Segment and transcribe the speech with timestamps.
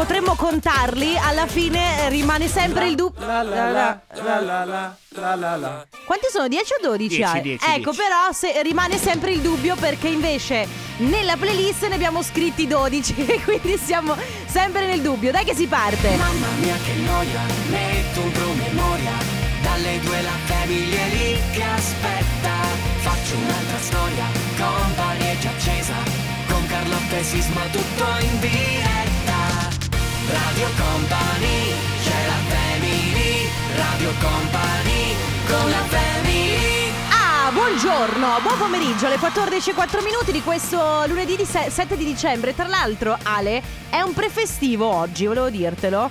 [0.00, 3.22] potremmo contarli, alla fine eh, rimane sempre il dubbio.
[6.06, 6.48] Quanti sono?
[6.48, 7.16] 10 o 12?
[7.16, 7.96] 10, 10, ecco, 10.
[7.98, 10.66] però se, rimane sempre il dubbio perché invece
[10.98, 14.16] nella playlist ne abbiamo scritti 12, quindi siamo
[14.46, 15.32] sempre nel dubbio.
[15.32, 16.16] Dai che si parte.
[16.16, 19.12] Mamma mia che noia, metto un promemoria,
[19.60, 22.52] dalle due la famiglia lì che aspetta.
[23.00, 24.24] Faccio un'altra storia,
[24.56, 25.94] compagnie già accesa,
[26.48, 29.29] con Carlotta e Sisma tutto in diretta.
[30.30, 31.72] Radio Company,
[32.02, 35.14] c'è la family Radio Company,
[35.48, 41.70] con la family Ah, buongiorno, buon pomeriggio alle 14.04 minuti di questo lunedì di se-
[41.70, 42.54] 7 di dicembre.
[42.54, 46.10] Tra l'altro, Ale, è un prefestivo oggi, volevo dirtelo.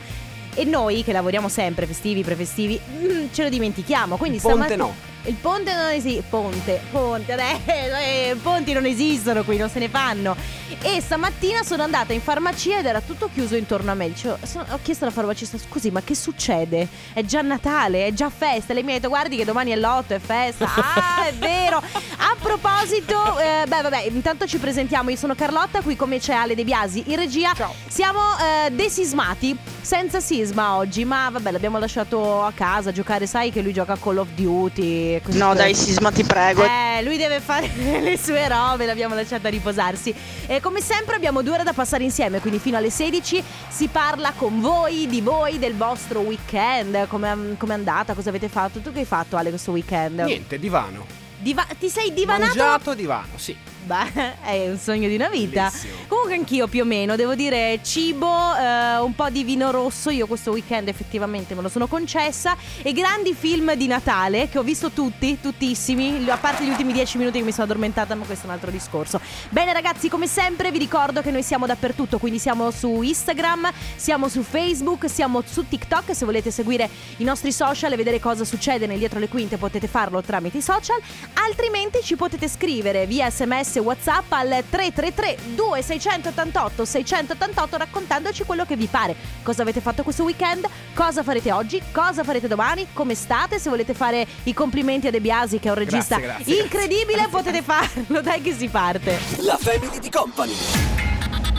[0.56, 4.18] E noi che lavoriamo sempre, festivi, prefestivi, mm, ce lo dimentichiamo.
[4.18, 4.96] Quindi Il ponte stamattina- no.
[5.24, 6.24] Il ponte non esiste.
[6.30, 10.36] Ponte, ponte, adesso, eh, ponti non esistono qui, non se ne fanno.
[10.82, 14.08] E stamattina sono andata in farmacia ed era tutto chiuso intorno a me.
[14.10, 16.88] Dicevo- sono- ho chiesto alla farmacista: scusi, ma che succede?
[17.14, 18.74] È già Natale, è già festa.
[18.74, 20.68] Lei mi ha detto: guardi che domani è l'otto, è festa.
[21.00, 21.78] Ah, è vero.
[21.78, 25.10] A proposito, eh, beh, vabbè, intanto ci presentiamo.
[25.10, 27.54] Io sono Carlotta, qui come c'è Ale De Biasi in regia.
[27.56, 27.74] Ciao.
[27.88, 28.20] Siamo
[28.66, 33.26] eh, desismati, senza sisma oggi, ma vabbè, l'abbiamo lasciato a casa a giocare.
[33.28, 35.22] Sai che lui gioca a Call of Duty.
[35.22, 35.58] così No, così.
[35.58, 36.64] dai, Sisma, ti prego.
[36.64, 37.70] Eh, lui deve fare
[38.02, 40.14] le sue robe, l'abbiamo lasciata riposarsi.
[40.60, 44.34] E come sempre abbiamo due ore da passare insieme, quindi fino alle 16 si parla
[44.36, 48.80] con voi, di voi, del vostro weekend, come è andata, cosa avete fatto.
[48.82, 50.20] Tu che hai fatto Ale questo weekend?
[50.20, 51.06] Niente, divano.
[51.38, 52.58] Diva- ti sei divanato?
[52.58, 53.56] Mangiato divano, sì.
[53.86, 55.68] Beh, è un sogno di una vita.
[55.70, 55.94] Bellissimo.
[56.08, 60.28] Comunque anch'io più o meno, devo dire cibo, eh, un po' di vino rosso, io
[60.28, 64.92] questo weekend effettivamente me lo sono concessa e grandi film di Natale che ho visto
[64.92, 68.48] tutti, tuttissimi, a parte gli ultimi dieci minuti che mi sono addormentata, ma questo è
[68.48, 69.20] un altro discorso.
[69.50, 74.28] Bene ragazzi, come sempre vi ricordo che noi siamo dappertutto, quindi siamo su Instagram, siamo
[74.28, 78.88] su Facebook, siamo su TikTok, se volete seguire i nostri social e vedere cosa succede
[78.88, 81.00] nel dietro le quinte potete farlo tramite i social,
[81.34, 88.76] altrimenti ci potete scrivere via sms e whatsapp al 333 2688 688 raccontandoci quello che
[88.76, 93.60] vi pare cosa avete fatto questo weekend cosa farete oggi cosa farete domani come state
[93.60, 97.28] se volete fare i complimenti a De Biasi che è un regista Grazie, grazie, incredibile
[97.30, 100.54] potete farlo dai che si parte La Family di Company.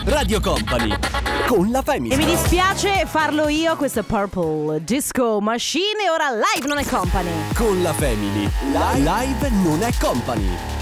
[0.04, 0.96] Radio Company.
[1.46, 2.14] Con la Family.
[2.14, 7.30] e mi dispiace farlo io questo Purple Disco Machine e ora live non è company
[7.54, 8.48] Con la Family.
[8.72, 10.79] Live non è company.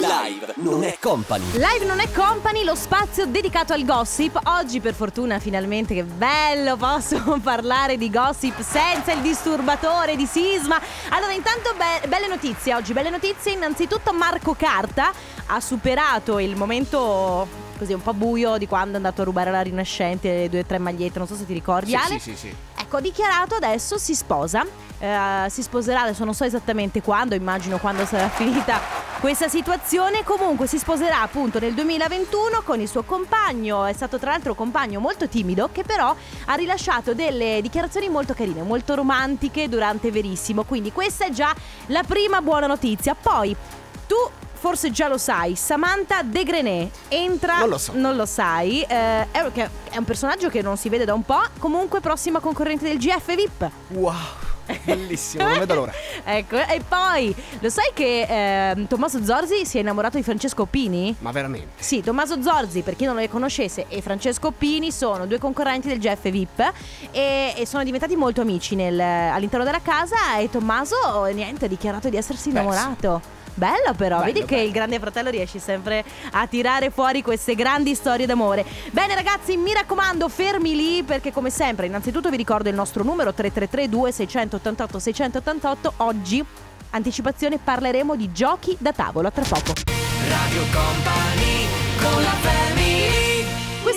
[0.00, 1.44] Live non è company.
[1.52, 4.40] Live non è company, lo spazio dedicato al gossip.
[4.44, 10.80] Oggi per fortuna finalmente che bello posso parlare di gossip senza il disturbatore di Sisma.
[11.10, 13.52] Allora intanto be- belle notizie oggi, belle notizie.
[13.52, 15.12] Innanzitutto Marco Carta
[15.46, 17.46] ha superato il momento
[17.78, 20.64] così un po' buio di quando è andato a rubare la Rinascente le due o
[20.64, 22.18] tre magliette, non so se ti ricordi Sì, Ale.
[22.18, 22.54] sì, sì, sì.
[22.94, 24.64] Ecco, dichiarato adesso si sposa.
[25.00, 28.78] Eh, si sposerà, adesso non so esattamente quando, immagino quando sarà finita
[29.18, 30.22] questa situazione.
[30.22, 33.84] Comunque si sposerà appunto nel 2021 con il suo compagno.
[33.84, 38.32] È stato tra l'altro un compagno molto timido che però ha rilasciato delle dichiarazioni molto
[38.32, 40.62] carine, molto romantiche durante Verissimo.
[40.62, 41.52] Quindi questa è già
[41.86, 43.16] la prima buona notizia.
[43.20, 43.56] Poi
[44.06, 44.14] tu
[44.64, 47.58] forse già lo sai, Samantha De Grenet entra.
[47.58, 47.92] Non lo so.
[47.94, 48.80] Non lo sai.
[48.80, 51.42] eh, è, un personaggio che non si vede da un po'.
[51.58, 53.70] Comunque, prossima concorrente del GF VIP.
[53.88, 54.14] Wow,
[54.84, 55.92] bellissimo, non vedo l'ora.
[56.24, 61.14] ecco, e poi lo sai che ehm, Tommaso Zorzi si è innamorato di Francesco Pini?
[61.18, 61.82] Ma veramente.
[61.82, 65.98] Sì, Tommaso Zorzi, per chi non le conoscesse, e Francesco Pini sono due concorrenti del
[65.98, 66.72] GF VIP
[67.10, 72.08] e, e sono diventati molto amici nel- all'interno della casa e Tommaso, niente, ha dichiarato
[72.08, 73.33] di essersi Beh, innamorato.
[73.54, 74.66] Bella però, Bello, vedi che bello.
[74.66, 78.64] il grande fratello riesce sempre a tirare fuori queste grandi storie d'amore.
[78.90, 83.32] Bene ragazzi, mi raccomando, fermi lì perché come sempre, innanzitutto vi ricordo il nostro numero
[83.32, 85.92] 333 2688 688.
[85.98, 86.44] Oggi,
[86.90, 89.72] anticipazione, parleremo di giochi da tavolo, a tra poco.
[90.28, 91.66] Radio Company,
[92.00, 93.23] con la family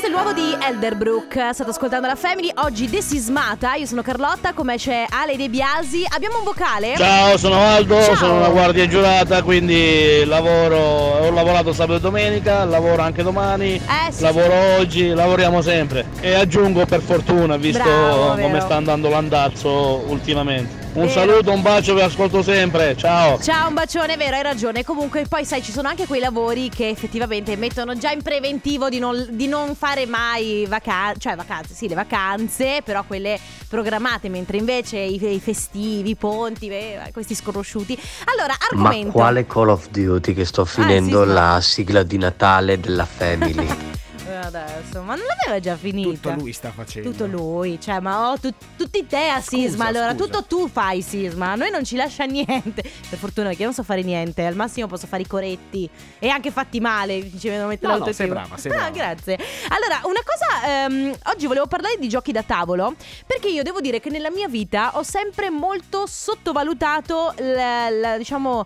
[0.07, 1.49] Questo è il nuovo di Elderbrook.
[1.51, 2.49] State ascoltando la Family.
[2.59, 3.73] Oggi desismata.
[3.73, 6.05] Io sono Carlotta, come c'è Ale De Biasi.
[6.07, 6.93] Abbiamo un vocale?
[6.95, 8.15] Ciao, sono Aldo, Ciao.
[8.15, 14.11] sono una guardia giurata, quindi lavoro, ho lavorato sabato e domenica, lavoro anche domani, Eh,
[14.11, 16.05] sì, lavoro oggi, lavoriamo sempre.
[16.21, 20.86] E aggiungo per fortuna, visto Bravo, come sta andando l'andazzo ultimamente.
[20.97, 21.19] Un Vero.
[21.19, 23.39] saluto, un bacio, vi ascolto sempre, ciao!
[23.39, 24.83] Ciao, un bacione, è vero, hai ragione.
[24.83, 28.97] Comunque, poi sai, ci sono anche quei lavori che effettivamente mettono già in preventivo di
[28.97, 34.57] non, di non fare mai vacanze, cioè vacanze, sì, le vacanze, però quelle programmate, mentre
[34.57, 37.95] invece i, i festivi, i ponti, beh, questi sconosciuti.
[38.33, 39.11] Allora, Ma argomento.
[39.11, 41.33] quale Call of Duty che sto finendo sì, sì.
[41.35, 43.67] la sigla di Natale della Family?
[44.39, 45.01] adesso?
[45.01, 46.09] Ma non l'aveva già finita?
[46.09, 47.09] Tutto lui sta facendo.
[47.11, 49.85] Tutto lui, cioè, ma oh, tu- tutti te a Scusa, Sisma.
[49.87, 50.23] Allora, scusa.
[50.23, 51.51] tutto tu fai Sisma.
[51.51, 52.81] A noi non ci lascia niente.
[53.09, 54.45] Per fortuna, perché io non so fare niente.
[54.45, 55.89] Al massimo posso fare i coretti.
[56.19, 57.21] E anche fatti male.
[57.37, 58.89] Ci vedono mettere No, no, sei brava, sei Ah, brava.
[58.91, 59.37] grazie.
[59.69, 60.85] Allora, una cosa.
[60.85, 62.95] ehm, oggi volevo parlare di giochi da tavolo.
[63.25, 68.65] Perché io devo dire che nella mia vita ho sempre molto sottovalutato, l- l- diciamo.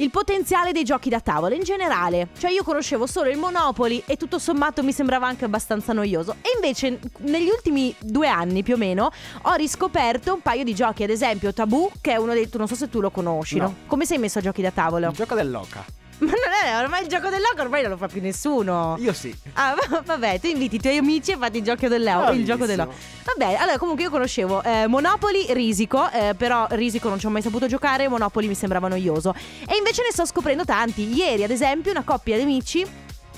[0.00, 4.16] Il potenziale dei giochi da tavolo in generale, cioè io conoscevo solo il Monopoli e
[4.16, 6.36] tutto sommato mi sembrava anche abbastanza noioso.
[6.40, 9.12] E invece negli ultimi due anni più o meno
[9.42, 12.48] ho riscoperto un paio di giochi, ad esempio Tabù, che è uno dei...
[12.54, 13.64] non so se tu lo conosci, no?
[13.64, 13.74] No.
[13.86, 15.08] Come sei messo a giochi da tavolo?
[15.08, 15.84] Il gioco dell'oca.
[16.20, 18.96] Ma non è ormai il gioco del loco, ormai non lo fa più nessuno.
[18.98, 19.34] Io sì.
[19.54, 22.32] Ah, va- vabbè, tu inviti i tuoi amici e fate il gioco dell'euro.
[22.32, 22.92] Il gioco dell'euro.
[23.24, 27.42] Vabbè, allora comunque io conoscevo eh, Monopoli, Risico, eh, però Risico non ci ho mai
[27.42, 29.34] saputo giocare, Monopoli mi sembrava noioso.
[29.66, 31.12] E invece ne sto scoprendo tanti.
[31.14, 32.86] Ieri, ad esempio, una coppia di amici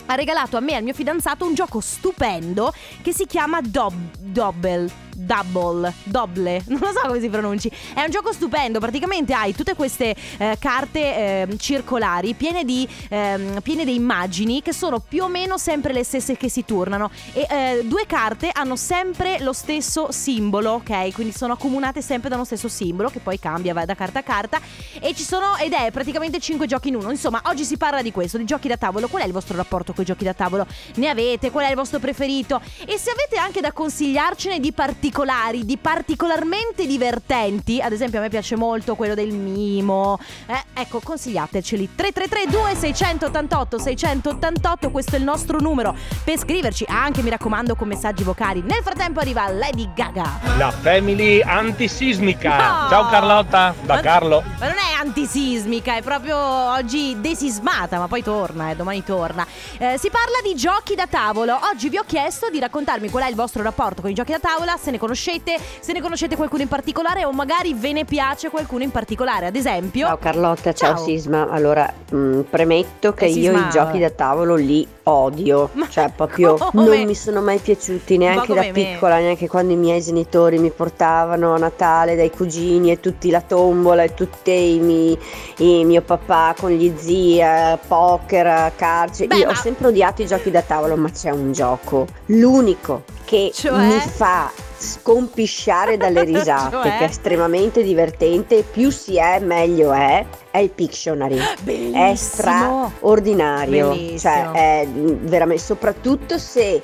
[0.06, 4.16] ha regalato a me e al mio fidanzato un gioco stupendo che si chiama Dob-
[4.18, 4.90] Double.
[5.14, 7.70] Double, Double, non lo so come si pronunci.
[7.94, 8.78] È un gioco stupendo.
[8.78, 14.72] Praticamente hai tutte queste eh, carte ehm, circolari piene di, ehm, piene di immagini che
[14.72, 17.10] sono più o meno sempre le stesse che si turnano.
[17.32, 21.12] E eh, due carte hanno sempre lo stesso simbolo, ok?
[21.12, 24.22] Quindi sono accomunate sempre da uno stesso simbolo che poi cambia va da carta a
[24.22, 24.60] carta.
[25.00, 27.10] E ci sono, ed è praticamente 5 giochi in uno.
[27.10, 29.08] Insomma, oggi si parla di questo, di giochi da tavolo.
[29.08, 30.66] Qual è il vostro rapporto con i giochi da tavolo?
[30.96, 31.50] Ne avete?
[31.50, 32.60] Qual è il vostro preferito?
[32.86, 34.72] E se avete anche da consigliarcene di
[35.02, 40.16] particolari, di particolarmente divertenti, ad esempio a me piace molto quello del mimo,
[40.46, 47.30] eh, ecco consigliateceli 333 2688 688 questo è il nostro numero per scriverci anche mi
[47.30, 48.62] raccomando con messaggi vocali.
[48.62, 50.38] Nel frattempo arriva Lady Gaga.
[50.56, 52.50] La family antisismica.
[52.50, 52.88] No!
[52.88, 54.44] Ciao Carlotta, da Ma- Carlo.
[54.60, 59.44] Ma non è antisismica, è proprio oggi desismata, ma poi torna, eh, domani torna.
[59.78, 61.58] Eh, si parla di giochi da tavolo.
[61.72, 64.38] Oggi vi ho chiesto di raccontarmi qual è il vostro rapporto con i giochi da
[64.38, 68.48] tavola, se ne conoscete, se ne conoscete qualcuno in particolare o magari ve ne piace
[68.50, 69.46] qualcuno in particolare.
[69.46, 71.04] Ad esempio, Ciao Carlotta, ciao, Ciao.
[71.04, 71.48] Sisma.
[71.50, 75.70] Allora, mh, premetto che Eh, io i giochi da tavolo li odio.
[75.72, 76.96] Ma cioè, proprio come?
[76.96, 78.70] non mi sono mai piaciuti neanche da me.
[78.72, 83.40] piccola, neanche quando i miei genitori mi portavano a Natale dai cugini e tutti la
[83.40, 85.18] tombola e tutti i, mi-
[85.58, 89.26] i mio papà con gli zii, eh, poker, calcio.
[89.26, 93.02] Beh, io ma- ho sempre odiato i giochi da tavolo, ma c'è un gioco, l'unico
[93.24, 93.72] che Cioè?
[93.72, 94.50] mi fa
[94.82, 96.82] scompisciare dalle risate, Cioè?
[96.82, 101.36] che è estremamente divertente, più si è meglio è, è il Pictionary.
[101.38, 102.14] È bellissimo.
[102.16, 104.18] straordinario, Bellissimo.
[104.18, 106.80] cioè è mm, veramente, soprattutto se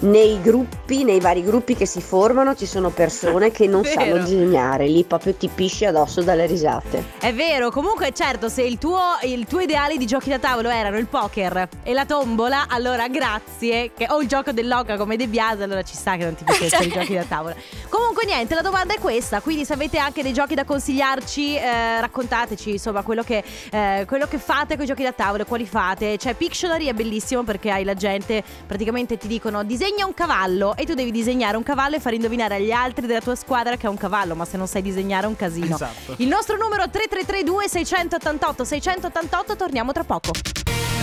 [0.00, 4.86] nei gruppi, nei vari gruppi che si formano ci sono persone che non sanno disegnare,
[4.86, 7.04] lì proprio ti pisci addosso dalle risate.
[7.18, 10.98] È vero, comunque certo, se il tuo, il tuo ideale di giochi da tavolo erano
[10.98, 15.62] il poker e la tombola, allora grazie, che, o il gioco dell'oca come De Biase,
[15.62, 17.54] allora ci sta che non ti piacessero i giochi da tavola.
[17.88, 22.00] Comunque niente, la domanda è questa, quindi se avete anche dei giochi da consigliarci, eh,
[22.00, 26.18] raccontateci insomma quello che, eh, quello che fate con i giochi da tavolo, quali fate.
[26.18, 30.84] Cioè Pictionary è bellissimo perché hai la gente, praticamente ti dicono disegna un cavallo e
[30.84, 33.90] tu devi disegnare un cavallo e far indovinare agli altri della tua squadra che è
[33.90, 35.74] un cavallo, ma se non sai disegnare è un casino.
[35.74, 36.14] Esatto.
[36.18, 40.30] Il nostro numero 3332 688 688 torniamo tra poco.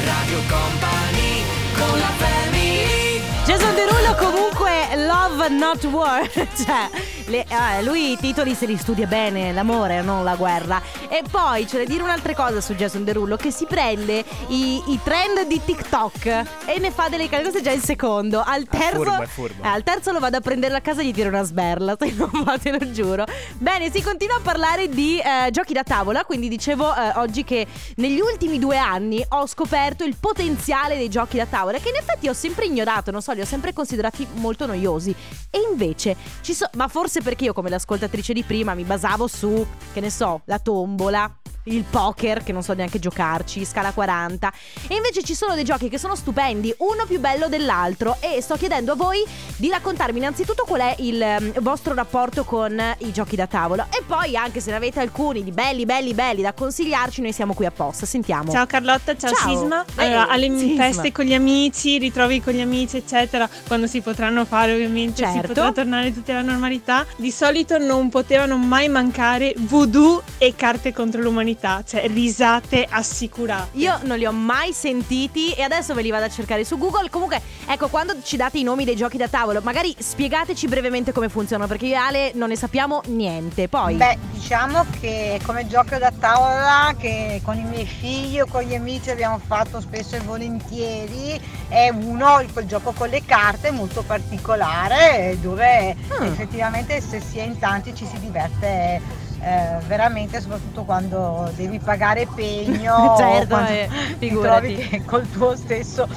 [0.04, 1.44] Radio Company
[1.76, 3.03] con la family
[3.46, 4.72] Jason Derulo comunque
[5.06, 6.30] Love Not War.
[6.32, 6.90] Cioè
[7.28, 10.82] le- ah, lui i titoli se li studia bene L'amore non la guerra.
[11.10, 15.00] E poi c'è da dire un'altra cosa su Jason Derulo Che si prende i, i
[15.04, 16.26] trend di TikTok
[16.66, 18.42] E ne fa delle cose Questo è già il secondo.
[18.46, 19.64] Al È terzo furbo, è furbo.
[19.64, 22.12] eh, Al terzo lo vado a prendere a casa e gli tiro una sberla Se
[22.16, 23.26] non va te lo giuro.
[23.58, 27.68] Bene si continua a parlare di eh, giochi da tavola Quindi dicevo eh, oggi che
[27.98, 32.28] negli ultimi due anni Ho scoperto il potenziale dei giochi da tavola Che in effetti
[32.30, 35.14] ho sempre ignorato Non so li ho sempre considerati molto noiosi.
[35.50, 39.66] E invece ci so- Ma forse perché io come l'ascoltatrice di prima Mi basavo su
[39.94, 44.52] Che ne so La tombola il poker, che non so neanche giocarci, scala 40.
[44.88, 48.18] E invece ci sono dei giochi che sono stupendi, uno più bello dell'altro.
[48.20, 49.24] E sto chiedendo a voi
[49.58, 53.86] di raccontarmi innanzitutto qual è il ehm, vostro rapporto con i giochi da tavolo.
[53.92, 57.54] E poi, anche se ne avete alcuni di belli, belli, belli da consigliarci, noi siamo
[57.54, 58.06] qui apposta.
[58.06, 58.52] Sentiamo.
[58.52, 59.50] Ciao Carlotta, ciao, Ciao.
[59.50, 59.86] Sisma.
[59.96, 60.84] Allora, alle Sisma.
[60.84, 65.40] feste con gli amici, ritrovi con gli amici, eccetera, quando si potranno fare, ovviamente, Certo.
[65.42, 67.06] si potrà tornare tutti alla normalità.
[67.16, 71.52] Di solito non potevano mai mancare voodoo e carte contro l'umanità.
[71.54, 73.78] Qualità, cioè risate assicurate.
[73.78, 77.10] Io non li ho mai sentiti e adesso ve li vado a cercare su Google.
[77.10, 81.30] Comunque, ecco, quando ci date i nomi dei giochi da tavolo, magari spiegateci brevemente come
[81.30, 83.68] funzionano, perché io e Ale non ne sappiamo niente.
[83.68, 88.64] Poi, Beh, diciamo che come gioco da tavola che con i miei figli o con
[88.64, 94.04] gli amici abbiamo fatto spesso e volentieri è uno, quel gioco con le carte molto
[94.04, 96.26] particolare dove Ah.
[96.26, 99.02] effettivamente se si è in tanti ci si diverte
[99.44, 105.56] eh, veramente soprattutto quando devi pagare pegno Certo, quando eh, ti trovi che col tuo
[105.56, 106.08] stesso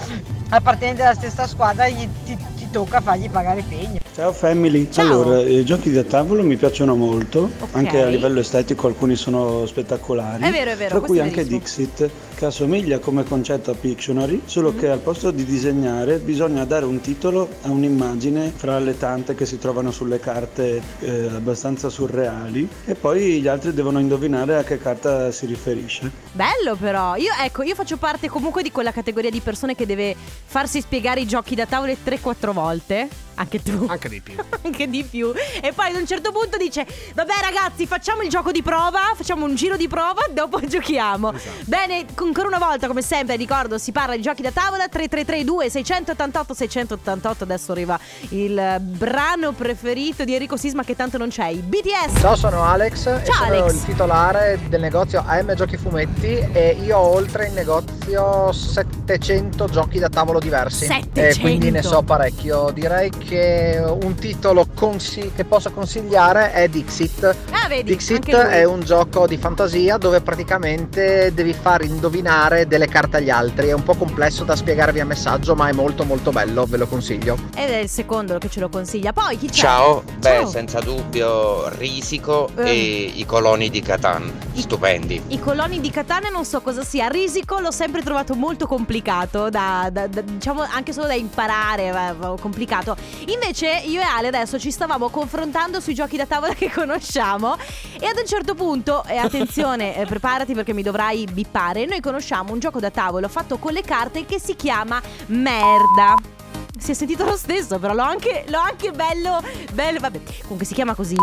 [0.49, 2.37] appartenente alla stessa squadra gli- ti
[2.76, 3.99] tocca fargli pagare pegno.
[4.14, 5.23] Ciao family, Ciao.
[5.23, 7.68] allora i giochi da tavolo mi piacciono molto, Ok.
[7.73, 11.45] anche a livello estetico alcuni sono spettacolari, È vero, è vero, tra cui anche.
[11.47, 14.78] Dixit che assomiglia come concetto a Pictionary, solo Mm.
[14.78, 19.47] che al posto di disegnare bisogna dare un titolo a un'immagine fra le tante che
[19.47, 24.76] si trovano sulle carte eh, abbastanza surreali e poi gli altri devono indovinare a che
[24.78, 26.11] carta si riferisce.
[26.33, 27.16] bello però.
[27.16, 30.14] Io, ecco, io faccio parte comunque di quella categoria di persone che deve
[30.45, 33.08] farsi spiegare i giochi da tavolo 3-4 volte volte.
[33.37, 33.87] Anche tu.
[33.88, 34.35] Anche di più.
[34.62, 35.33] anche di più.
[35.61, 39.12] E poi ad un certo punto dice: Vabbè, ragazzi, facciamo il gioco di prova.
[39.16, 41.33] Facciamo un giro di prova, dopo giochiamo.
[41.64, 46.55] Bene, ancora una volta, come sempre, ricordo: si parla di giochi da tavola 3332 688
[46.55, 47.45] 688.
[47.45, 47.99] Adesso arriva
[48.31, 51.49] il brano preferito di Enrico Sisma, che tanto non c'è.
[51.49, 52.21] I BTS.
[52.21, 53.73] Ciao, sono Alex e Ciao, sono Alex.
[53.73, 59.99] il titolare del negozio AM Giochi Fumetti e io ho oltre in negozio 700 giochi
[59.99, 61.21] da tavolo diversi 700?
[61.21, 62.71] e quindi ne so parecchio.
[62.71, 67.37] Direi che un titolo consi- che posso consigliare è Dixit.
[67.50, 67.90] Ah, vedi.
[67.90, 73.68] Dixit è un gioco di fantasia dove praticamente devi far indovinare delle carte agli altri.
[73.68, 76.87] È un po' complesso da spiegare via messaggio, ma è molto molto bello, ve lo
[76.87, 77.37] consiglio.
[77.56, 79.12] Ed è il secondo che ce lo consiglia.
[79.12, 79.52] Poi chi c'è?
[79.54, 80.47] Ciao, beh, Ciao.
[80.47, 82.68] senza dubbio Risico Eh.
[82.71, 82.75] e
[83.16, 85.23] i coloni di Catan, I- stupendi.
[85.28, 87.09] I coloni di Catania non so cosa sia.
[87.09, 92.35] Risico l'ho sempre trovato molto complicato, da, da- da- diciamo anche solo da imparare, va-
[92.40, 92.97] complicato.
[93.26, 97.56] Invece io e Ale adesso ci stavamo confrontando sui giochi da tavola che conosciamo
[97.99, 102.52] e ad un certo punto, e attenzione, eh, preparati perché mi dovrai bippare, noi conosciamo
[102.52, 106.36] un gioco da tavolo fatto con le carte che si chiama Merda.
[106.78, 109.42] Si è sentito lo stesso, però l'ho anche, l'ho anche bello,
[109.73, 111.16] bello, vabbè, comunque si chiama così.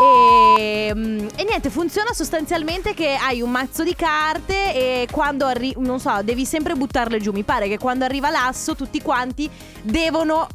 [0.00, 5.80] E, mm, e niente, funziona sostanzialmente che hai un mazzo di carte e quando arriva,
[5.80, 7.32] non so, devi sempre buttarle giù.
[7.32, 9.48] Mi pare che quando arriva l'asso tutti quanti
[9.82, 10.48] devono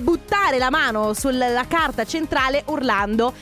[0.00, 3.32] buttare la mano sulla carta centrale urlando.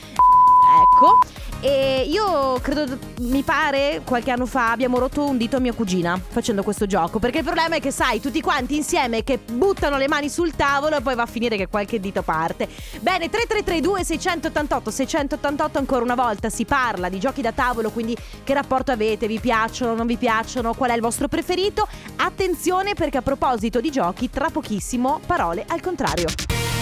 [1.65, 6.19] E io credo, mi pare, qualche anno fa abbiamo rotto un dito a mia cugina
[6.21, 7.19] facendo questo gioco.
[7.19, 10.97] Perché il problema è che, sai, tutti quanti insieme che buttano le mani sul tavolo
[10.97, 12.67] e poi va a finire che qualche dito parte.
[12.99, 18.53] Bene, 3332 688 688 ancora una volta si parla di giochi da tavolo, quindi che
[18.53, 19.27] rapporto avete?
[19.27, 20.73] Vi piacciono, non vi piacciono?
[20.73, 21.87] Qual è il vostro preferito?
[22.17, 26.27] Attenzione perché a proposito di giochi, tra pochissimo parole al contrario.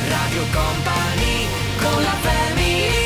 [0.09, 1.45] Radio Company
[1.77, 3.00] con la family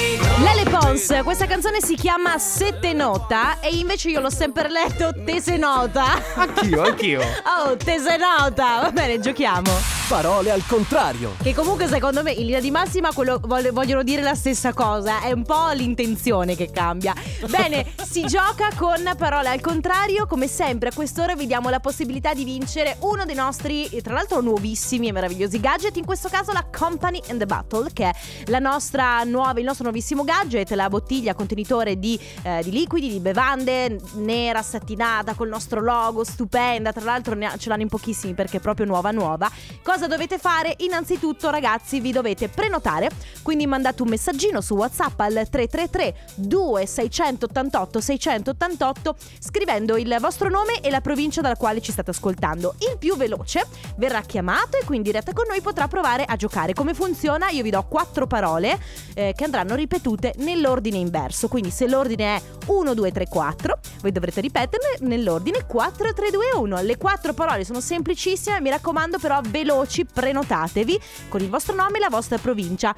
[0.95, 6.21] Pons, questa canzone si chiama Sette Nota e invece io l'ho sempre letto Tesenota.
[6.35, 7.19] Anch'io, anch'io.
[7.67, 8.79] Oh, Tesenota.
[8.81, 9.94] Va bene, giochiamo.
[10.07, 11.35] Parole al contrario.
[11.41, 15.21] Che comunque secondo me in linea di massima quello, voglio- vogliono dire la stessa cosa,
[15.21, 17.13] è un po' l'intenzione che cambia.
[17.49, 22.35] Bene, si gioca con parole al contrario, come sempre a quest'ora vi diamo la possibilità
[22.35, 26.65] di vincere uno dei nostri, tra l'altro nuovissimi e meravigliosi gadget, in questo caso la
[26.71, 28.13] Company and the Battle, che è
[28.45, 33.19] la nostra nuova, il nostro nuovissimo gadget, la bottiglia contenitore di, eh, di liquidi, di
[33.19, 38.33] bevande, nera, satinata, col nostro logo, stupenda, tra l'altro ne ha- ce l'hanno in pochissimi
[38.35, 39.49] perché è proprio nuova nuova.
[39.95, 40.75] Cosa dovete fare?
[40.79, 43.09] Innanzitutto ragazzi vi dovete prenotare,
[43.41, 50.89] quindi mandate un messaggino su WhatsApp al 333 2688 688 scrivendo il vostro nome e
[50.89, 52.75] la provincia dalla quale ci state ascoltando.
[52.79, 56.73] Il più veloce verrà chiamato e qui in diretta con noi potrà provare a giocare.
[56.73, 57.47] Come funziona?
[57.51, 58.77] Io vi do quattro parole
[59.13, 64.11] eh, che andranno ripetute nell'ordine inverso, quindi se l'ordine è 1 2 3 4, voi
[64.11, 66.81] dovrete ripeterle nell'ordine 4 3 2 1.
[66.81, 70.99] Le quattro parole sono semplicissime, mi raccomando però veloci, prenotatevi
[71.29, 72.93] con il vostro nome e la vostra provincia.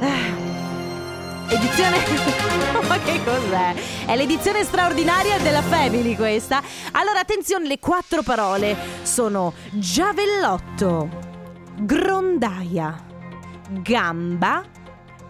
[0.00, 0.44] Ah.
[1.48, 1.98] Edizione.
[2.88, 3.74] Ma che cos'è?
[4.06, 6.62] È l'edizione straordinaria della Family questa.
[6.92, 11.08] Allora, attenzione, le quattro parole sono giavellotto,
[11.80, 13.04] grondaia,
[13.68, 14.64] gamba,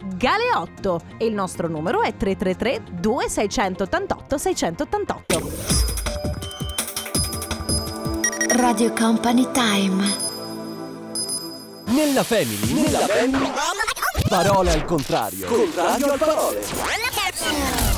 [0.04, 1.00] galeotto.
[1.18, 5.92] E il nostro numero è 333 2688 688.
[8.56, 10.23] Radio Company Time.
[11.94, 12.72] Nella family.
[12.72, 13.52] Nella family.
[14.28, 15.46] Parole al contrario.
[15.46, 16.64] Contrario al parole.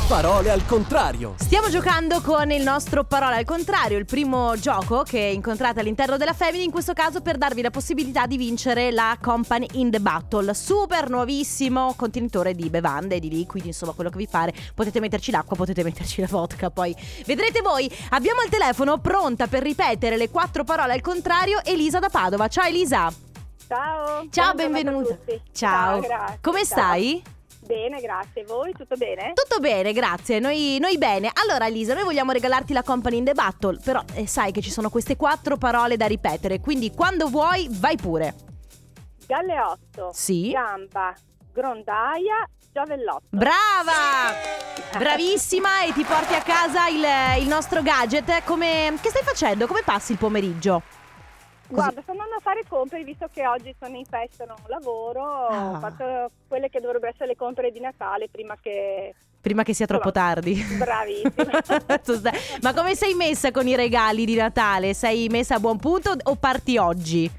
[0.07, 1.35] Parole al contrario.
[1.39, 6.35] Stiamo giocando con il nostro Parola al contrario, il primo gioco che incontrate all'interno della
[6.35, 10.53] Family, in questo caso per darvi la possibilità di vincere la Company in the Battle,
[10.53, 14.53] super nuovissimo contenitore di bevande, di liquidi, insomma quello che vi pare.
[14.75, 17.91] Potete metterci l'acqua, potete metterci la vodka, poi vedrete voi.
[18.11, 22.47] Abbiamo al telefono pronta per ripetere le quattro parole al contrario Elisa da Padova.
[22.49, 23.26] Ciao Elisa.
[23.69, 24.29] Ciao.
[24.31, 25.15] Ciao, benvenuta.
[25.15, 25.41] tutti.
[25.53, 26.01] Ciao.
[26.01, 26.39] grazie.
[26.41, 26.79] Come Ciao.
[26.79, 27.23] stai?
[27.61, 28.45] Bene, grazie.
[28.45, 29.33] Voi tutto bene?
[29.35, 30.39] Tutto bene, grazie.
[30.39, 31.31] Noi, noi bene.
[31.35, 33.79] Allora, Elisa, noi vogliamo regalarti la Company in the Battle.
[33.83, 36.61] Però eh, sai che ci sono queste quattro parole da ripetere.
[36.61, 38.35] Quindi, quando vuoi, vai pure.
[39.27, 40.11] Galleotto.
[40.13, 40.51] Sì.
[40.53, 41.13] Gamba.
[41.53, 42.49] Grondaia.
[42.73, 43.25] Giavellotto.
[43.31, 44.35] Brava!
[44.99, 48.45] Bravissima e ti porti a casa il, il nostro gadget.
[48.45, 49.67] Come, che stai facendo?
[49.67, 50.83] Come passi il pomeriggio?
[51.69, 55.47] Guarda, sto andando a fare compere visto che oggi sono in festa e non lavoro.
[55.49, 55.71] Ah.
[55.73, 59.15] Ho fatto quelle che dovrebbero essere le compere di Natale prima che.
[59.41, 60.55] Prima che sia troppo tardi.
[60.77, 62.33] Bravissima.
[62.63, 64.93] Ma come sei messa con i regali di Natale?
[64.93, 67.31] Sei messa a buon punto o parti oggi?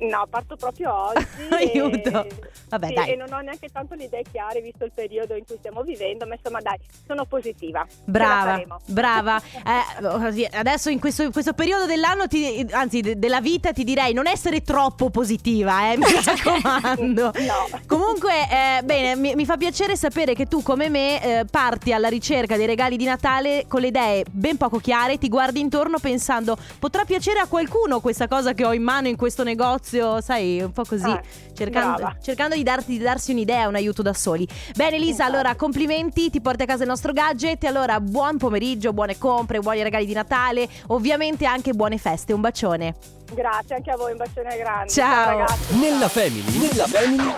[0.00, 1.26] No, parto proprio oggi.
[1.50, 2.24] Aiuto.
[2.24, 2.28] e-
[2.68, 3.10] Vabbè, sì, dai.
[3.12, 6.26] E non ho neanche tanto le idee chiare visto il periodo in cui stiamo vivendo,
[6.26, 6.76] ma insomma dai,
[7.06, 7.86] sono positiva.
[8.04, 9.40] Brava, brava.
[9.68, 13.84] Eh, così, adesso in questo, in questo periodo dell'anno, ti- anzi de- della vita, ti
[13.84, 17.32] direi non essere troppo positiva, eh, mi raccomando.
[17.38, 17.78] No.
[17.86, 22.08] Comunque, eh, bene, mi, mi fa piacere sapere che tu come me eh, parti alla
[22.08, 26.56] ricerca dei regali di Natale con le idee ben poco chiare, ti guardi intorno pensando
[26.78, 30.72] potrà piacere a qualcuno questa cosa che ho in mano in questo negozio, sai, un
[30.72, 31.22] po' così, Eh,
[31.54, 34.46] cercando, cercando di, darti, di darsi un'idea, un aiuto da soli.
[34.74, 39.18] Bene Elisa, allora complimenti, ti porti a casa il nostro gadget, allora buon pomeriggio, buone
[39.18, 42.94] compre, buoni regali di Natale, ovviamente anche buone feste, un bacione.
[43.30, 44.90] Grazie anche a voi, un bacione grande.
[44.92, 45.38] Ciao.
[45.38, 45.76] ragazzi.
[45.78, 47.34] Nella family, nella family.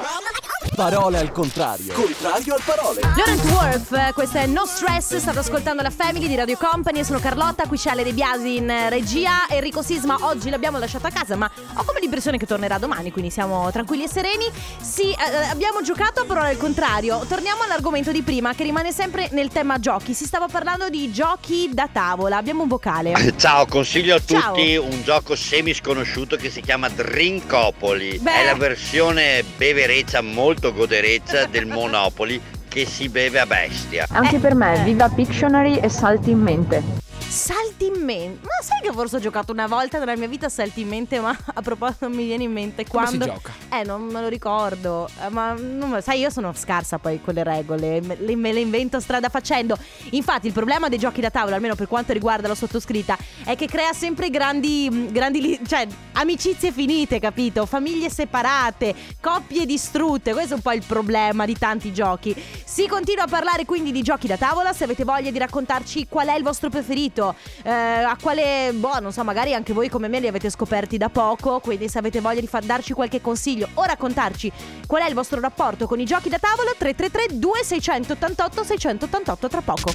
[0.75, 1.93] Parole al contrario.
[1.93, 3.01] Contrario al parole.
[3.01, 7.67] Laurent Worth, questo è No Stress, state ascoltando la Family di Radio Company, sono Carlotta,
[7.67, 11.51] qui c'è Ale De Biasi in regia, Enrico Sisma oggi l'abbiamo lasciato a casa ma
[11.75, 14.51] ho come l'impressione che tornerà domani, quindi siamo tranquilli e sereni.
[14.81, 19.29] Sì, eh, abbiamo giocato a parole al contrario, torniamo all'argomento di prima che rimane sempre
[19.33, 23.35] nel tema giochi, si stava parlando di giochi da tavola, abbiamo un vocale.
[23.37, 24.55] Ciao, consiglio a Ciao.
[24.55, 28.19] tutti un gioco semi sconosciuto che si chiama Drinkopoli.
[28.19, 28.43] Beh.
[28.43, 34.07] È la versione bevereccia molto godereccia del Monopoli che si beve a bestia.
[34.11, 37.10] Anche per me, Viva Pictionary e salti in mente.
[37.31, 38.41] Salti in mente.
[38.43, 41.31] Ma sai che forse ho giocato una volta nella mia vita salti in mente, ma
[41.55, 43.35] a proposito non mi viene in mente Come si quando.
[43.35, 43.53] gioca?
[43.73, 45.09] Eh, non me lo ricordo.
[45.25, 48.01] Eh, ma non sai, io sono scarsa poi con le regole.
[48.01, 49.79] Me le, me le invento strada facendo.
[50.11, 53.67] Infatti, il problema dei giochi da tavola, almeno per quanto riguarda la sottoscritta, è che
[53.67, 55.09] crea sempre grandi.
[55.13, 57.65] grandi cioè, amicizie finite, capito?
[57.65, 60.33] Famiglie separate, coppie distrutte.
[60.33, 62.35] Questo è un po' il problema di tanti giochi.
[62.65, 64.73] Si continua a parlare quindi di giochi da tavola.
[64.73, 67.19] Se avete voglia di raccontarci qual è il vostro preferito,
[67.63, 71.09] eh, a quale, boh, non so, magari anche voi come me li avete scoperti da
[71.09, 71.61] poco.
[71.61, 74.51] Quindi, se avete voglia di fa- darci qualche consiglio o raccontarci
[74.87, 79.93] qual è il vostro rapporto con i giochi da tavola, 333 2688 688 tra poco.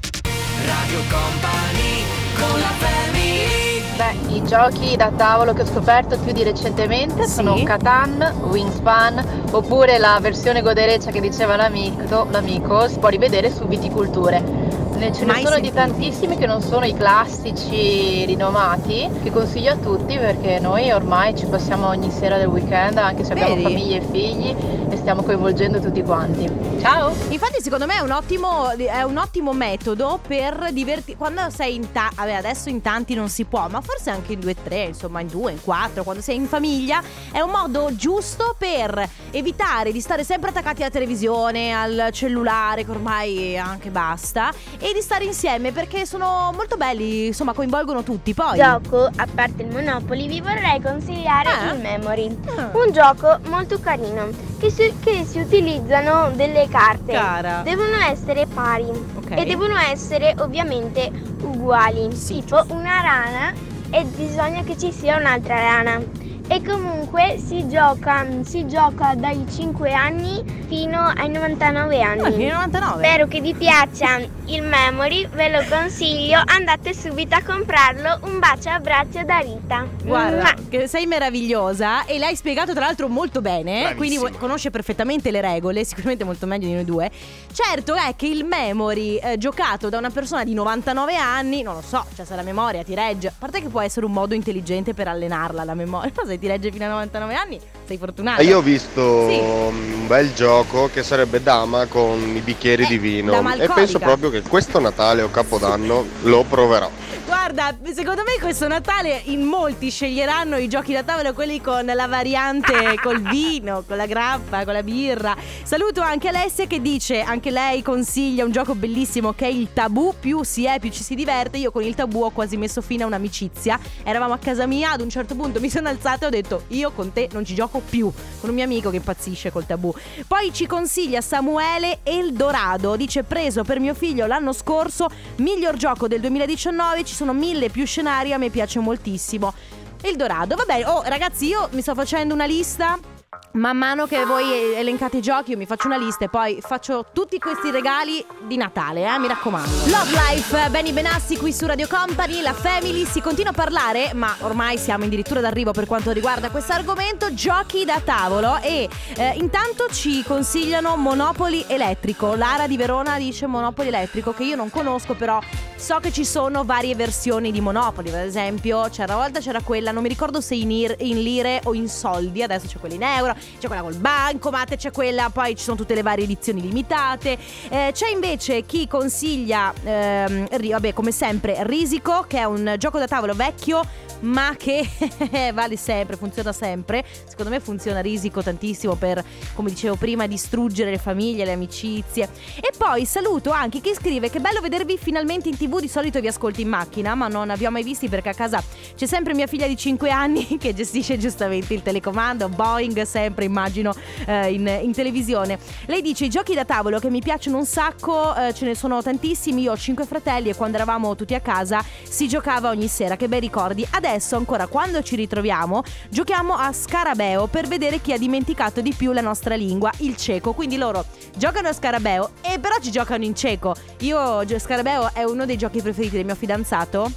[0.65, 2.03] Radio Company
[2.35, 3.55] con la family
[3.95, 9.97] Beh, i giochi da tavolo che ho scoperto più di recentemente sono Catan, Wingspan oppure
[9.97, 14.84] la versione godereccia che diceva l'amico, l'amico si può rivedere su Viticulture.
[14.95, 19.75] Ne ce ne sono di tantissimi che non sono i classici rinomati, che consiglio a
[19.75, 23.63] tutti perché noi ormai ci passiamo ogni sera del weekend, anche se abbiamo Vedi?
[23.63, 24.55] famiglie e figli,
[24.89, 26.49] e stiamo coinvolgendo tutti quanti.
[26.79, 27.13] Ciao!
[27.29, 31.17] Infatti, secondo me è un ottimo, è un ottimo metodo per divertirti.
[31.17, 34.39] Quando sei in tanti, vabbè, adesso in tanti non si può, ma forse anche in
[34.39, 38.55] due, tre, insomma, in due, in quattro, quando sei in famiglia, è un modo giusto
[38.57, 44.93] per evitare di stare sempre attaccati alla televisione, al cellulare, che ormai anche basta, e
[44.93, 48.33] di stare insieme perché sono molto belli, insomma, coinvolgono tutti.
[48.33, 48.57] Poi.
[48.57, 51.73] Gioco, a parte il Monopoli, vi vorrei consigliare Ah.
[51.73, 52.37] il Memory.
[52.55, 52.69] Ah.
[52.73, 57.11] Un gioco molto carino, che si, che si utilizzano delle carte.
[57.11, 57.61] Cara.
[57.63, 58.87] Devono essere pari
[59.29, 62.07] e devono essere ovviamente uguali.
[62.15, 63.53] tipo una rana
[63.89, 66.23] e bisogna che ci sia un'altra rana.
[66.47, 72.21] E comunque si gioca, si gioca dai 5 anni fino ai 99 anni.
[72.21, 73.03] Ah, fino ai 99?
[73.03, 78.19] Spero che vi piaccia il memory, ve lo consiglio, andate subito a comprarlo.
[78.29, 79.87] Un bacio e abbraccio da Rita.
[80.03, 83.95] Guarda, che sei meravigliosa e l'hai spiegato tra l'altro molto bene, Bravissima.
[83.95, 87.09] quindi vo- conosce perfettamente le regole, sicuramente molto meglio di noi due.
[87.51, 91.81] Certo è che il memory eh, giocato da una persona di 99 anni, non lo
[91.81, 94.93] so, cioè se la memoria ti regge, a parte che può essere un modo intelligente
[94.93, 98.41] per allenarla la memoria, cosa e ti legge fino a 99 anni, sei fortunato.
[98.41, 99.37] E io ho visto Sì.
[99.39, 104.41] un bel gioco che sarebbe dama con i bicchieri di vino e penso proprio che
[104.41, 106.89] questo Natale o Capodanno lo proverò.
[107.25, 112.05] Guarda, secondo me questo Natale in molti sceglieranno i giochi da tavolo, quelli con la
[112.07, 115.35] variante col vino, con la grappa, con la birra.
[115.63, 120.13] Saluto anche Alessia che dice, anche lei consiglia un gioco bellissimo che è il tabù,
[120.19, 121.57] più si è più ci si diverte.
[121.57, 123.79] Io con il tabù ho quasi messo fine a un'amicizia.
[124.03, 126.91] Eravamo a casa mia, ad un certo punto mi sono alzata e ho detto io
[126.91, 129.93] con te non ci gioco più, con un mio amico che impazzisce col tabù.
[130.27, 135.07] Poi ci consiglia Samuele Eldorado, dice preso per mio figlio l'anno scorso,
[135.37, 139.53] miglior gioco del 2019, ci sono mille più scenari, a me piace moltissimo.
[140.01, 143.14] Eldorado, va bene, oh ragazzi io mi sto facendo una lista.
[143.55, 147.05] Man mano che voi elencate i giochi, io mi faccio una lista e poi faccio
[147.13, 149.69] tutti questi regali di Natale, eh, mi raccomando.
[149.85, 154.35] Love Life, Benny Benassi qui su Radio Company, la Family, si continua a parlare, ma
[154.41, 159.87] ormai siamo addirittura d'arrivo per quanto riguarda questo argomento, giochi da tavolo e eh, intanto
[159.89, 162.35] ci consigliano Monopoli Elettrico.
[162.35, 165.39] Lara di Verona dice Monopoli Elettrico che io non conosco, però
[165.77, 169.91] so che ci sono varie versioni di Monopoli, per esempio, c'era una volta c'era quella,
[169.91, 173.03] non mi ricordo se in, ir- in lire o in soldi, adesso c'è quella in
[173.03, 177.37] euro, c'è quella col bancomat, c'è quella, poi ci sono tutte le varie edizioni limitate.
[177.69, 183.07] Eh, c'è invece chi consiglia, ehm, vabbè, come sempre, Risico, che è un gioco da
[183.07, 183.81] tavolo vecchio,
[184.21, 184.87] ma che
[185.53, 187.03] vale sempre, funziona sempre.
[187.25, 189.23] Secondo me funziona Risico tantissimo per,
[189.53, 192.29] come dicevo prima, distruggere le famiglie, le amicizie.
[192.55, 196.27] E poi saluto anche chi scrive che bello vedervi finalmente in tv, di solito vi
[196.27, 198.63] ascolto in macchina, ma non vi ho mai visti perché a casa
[198.95, 203.93] c'è sempre mia figlia di 5 anni che gestisce giustamente il telecomando, Boeing sempre immagino
[204.25, 205.59] eh, in, in televisione.
[205.85, 209.01] Lei dice i giochi da tavolo che mi piacciono un sacco, eh, ce ne sono
[209.01, 213.15] tantissimi, io ho 5 fratelli e quando eravamo tutti a casa si giocava ogni sera,
[213.17, 213.85] che bei ricordi.
[213.89, 219.11] Adesso ancora quando ci ritroviamo giochiamo a Scarabeo per vedere chi ha dimenticato di più
[219.11, 220.53] la nostra lingua, il cieco.
[220.53, 223.75] Quindi loro giocano a Scarabeo e però ci giocano in cieco.
[223.99, 227.11] Io Scarabeo è uno dei giochi preferiti del mio fidanzato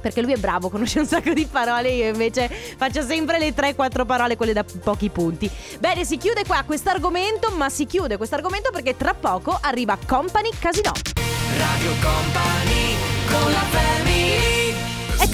[0.00, 4.04] perché lui è bravo, conosce un sacco di parole, io invece faccio sempre le 3-4
[4.04, 5.50] parole, quelle da pochi punti.
[5.78, 9.96] Bene, si chiude qua questo argomento, ma si chiude questo argomento perché tra poco arriva
[10.06, 10.92] Company Casino.
[11.56, 12.96] Radio Company
[13.30, 14.53] con la family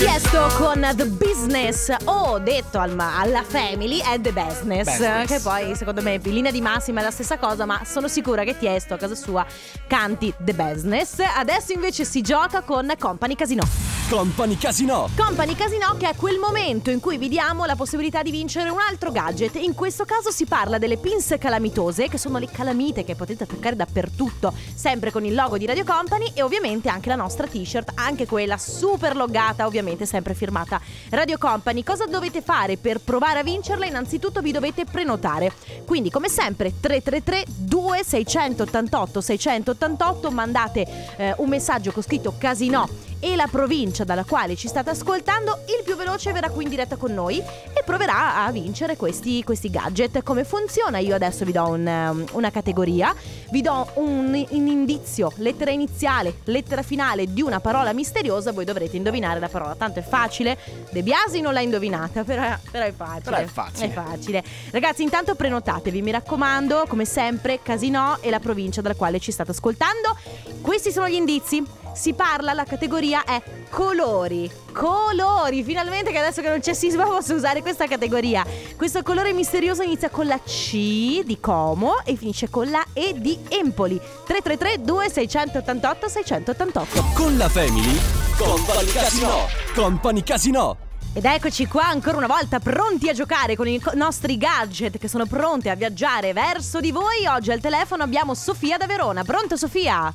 [0.00, 5.28] Tiesto con The Business, o detto al ma- alla Family, è The Business, Business.
[5.28, 8.42] che poi secondo me in linea di massima è la stessa cosa, ma sono sicura
[8.42, 9.44] che Tiesto a casa sua
[9.86, 11.18] canti The Business.
[11.18, 13.99] Adesso invece si gioca con Company Casino.
[14.11, 15.09] Company Casino.
[15.16, 18.81] Company Casino che è quel momento in cui vi diamo la possibilità di vincere un
[18.81, 19.55] altro gadget.
[19.55, 23.77] In questo caso si parla delle pins calamitose, che sono le calamite che potete attaccare
[23.77, 28.27] dappertutto, sempre con il logo di Radio Company e ovviamente anche la nostra t-shirt, anche
[28.27, 31.85] quella super loggata, ovviamente sempre firmata Radio Company.
[31.85, 33.87] Cosa dovete fare per provare a vincerla?
[33.87, 35.53] Innanzitutto vi dovete prenotare.
[35.87, 43.46] Quindi come sempre 333 2688 688 mandate eh, un messaggio con scritto Casino e la
[43.46, 47.38] provincia dalla quale ci state ascoltando, il più veloce verrà qui in diretta con noi
[47.38, 50.22] e proverà a vincere questi, questi gadget.
[50.22, 50.98] Come funziona?
[50.98, 53.14] Io adesso vi do un, um, una categoria,
[53.50, 58.96] vi do un, un indizio, lettera iniziale, lettera finale di una parola misteriosa, voi dovrete
[58.96, 59.74] indovinare la parola.
[59.74, 60.59] Tanto è facile,
[60.90, 63.20] De Biasi non l'ha indovinata, però, però è facile.
[63.22, 63.87] Però è facile.
[63.87, 64.44] È facile.
[64.70, 69.50] Ragazzi, intanto prenotatevi, mi raccomando, come sempre, Casino e la provincia dalla quale ci state
[69.50, 70.16] ascoltando.
[70.62, 71.62] Questi sono gli indizi.
[71.92, 74.50] Si parla, la categoria è colori.
[74.72, 78.44] Colori, finalmente che adesso che non c'è sisma posso usare questa categoria.
[78.76, 83.38] Questo colore misterioso inizia con la C di Como e finisce con la E di
[83.48, 83.98] Empoli.
[83.98, 87.05] 333 2688 688.
[87.14, 87.98] Con la Family.
[88.37, 89.46] Company Casino.
[89.74, 90.76] Company Casino.
[91.12, 95.26] Ed eccoci qua ancora una volta pronti a giocare con i nostri gadget che sono
[95.26, 97.26] pronti a viaggiare verso di voi.
[97.29, 99.24] Oggi al telefono abbiamo Sofia da Verona.
[99.24, 100.14] Pronto Sofia?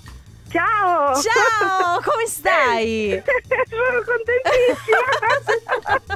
[0.55, 1.13] Ciao!
[1.15, 3.09] Ciao, come stai?
[3.67, 5.03] Sono contentissima!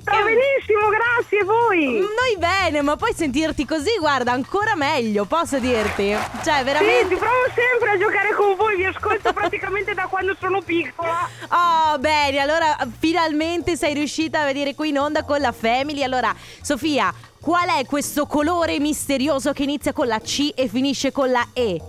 [0.00, 2.00] Sto benissimo, grazie a voi!
[2.00, 6.08] Noi bene, ma poi sentirti così, guarda, ancora meglio, posso dirti?
[6.42, 7.08] Cioè, Sì, veramente...
[7.10, 11.28] ti provo sempre a giocare con voi, vi ascolto praticamente da quando sono piccola.
[11.50, 16.02] Oh, bene, allora finalmente sei riuscita a venire qui in onda con la Family.
[16.02, 21.30] Allora, Sofia, qual è questo colore misterioso che inizia con la C e finisce con
[21.30, 21.80] la E?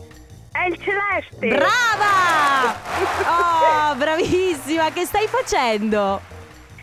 [0.62, 1.48] È il celeste!
[1.48, 2.90] Brava!
[3.92, 6.22] Oh, bravissima, che stai facendo?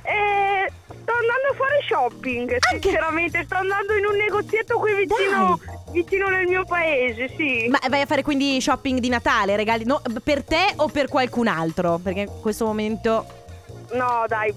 [0.03, 5.59] Eh, sto andando a fare shopping, sinceramente, sto andando in un negozietto qui vicino,
[5.93, 7.69] vicino nel mio paese, sì.
[7.69, 11.47] Ma vai a fare quindi shopping di Natale, regali no, per te o per qualcun
[11.47, 11.99] altro?
[12.03, 13.27] Perché in questo momento
[13.93, 14.53] No, dai,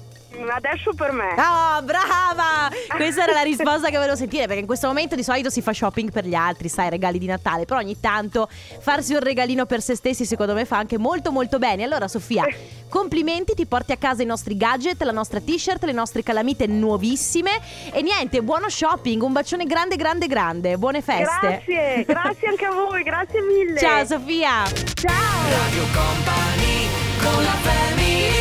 [0.49, 1.33] Adesso per me.
[1.33, 2.69] Oh, brava!
[2.95, 5.73] Questa era la risposta che volevo sentire perché in questo momento di solito si fa
[5.73, 8.47] shopping per gli altri, sai, regali di Natale, però ogni tanto
[8.79, 11.83] farsi un regalino per se stessi secondo me fa anche molto molto bene.
[11.83, 12.45] Allora Sofia,
[12.89, 17.51] complimenti, ti porti a casa i nostri gadget, la nostra t-shirt, le nostre calamite nuovissime
[17.91, 21.61] e niente, buono shopping, un bacione grande grande grande, buone feste.
[21.65, 23.77] Grazie, grazie anche a voi, grazie mille.
[23.77, 24.63] Ciao Sofia.
[24.93, 25.49] Ciao.
[25.49, 26.87] Radio Company
[27.21, 28.40] con la family E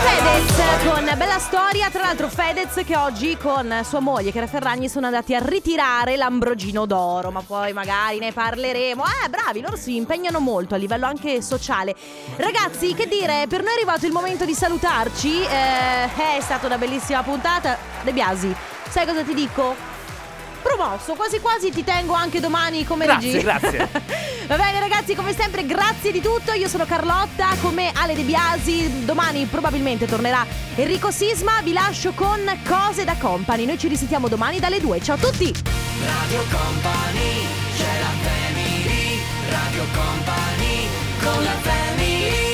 [0.00, 5.04] Fedez con bella storia, tra l'altro Fedez che oggi con sua moglie Chiara Ferragni sono
[5.04, 9.04] andati a ritirare l'Ambrogino d'oro, ma poi magari ne parleremo.
[9.04, 11.94] Eh, bravi, loro si impegnano molto a livello anche sociale.
[12.36, 15.42] Ragazzi, che dire, per noi è arrivato il momento di salutarci.
[15.42, 17.76] Eh, è stata una bellissima puntata.
[18.02, 18.54] De Biasi,
[18.88, 19.89] sai cosa ti dico?
[20.62, 23.58] Promosso, quasi quasi ti tengo anche domani come Grazie, regista.
[23.58, 23.88] grazie.
[24.46, 26.52] Va bene ragazzi, come sempre grazie di tutto.
[26.52, 29.04] Io sono Carlotta, come Ale De Biasi.
[29.04, 30.44] Domani probabilmente tornerà
[30.74, 31.60] Enrico Sisma.
[31.62, 33.64] Vi lascio con cose da company.
[33.64, 35.00] Noi ci risentiamo domani dalle 2.
[35.02, 35.52] Ciao a tutti!
[36.04, 37.46] Radio Company,
[37.76, 39.20] c'è la family
[39.50, 40.88] Radio Company,
[41.22, 42.49] con la family